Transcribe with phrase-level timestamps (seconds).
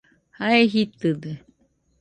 [0.37, 1.31] Jae jitɨde